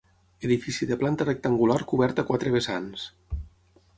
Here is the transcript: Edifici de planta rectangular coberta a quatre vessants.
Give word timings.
Edifici 0.47 0.87
de 0.91 0.97
planta 1.01 1.27
rectangular 1.27 1.77
coberta 1.93 2.25
a 2.25 2.29
quatre 2.31 2.53
vessants. 2.57 3.07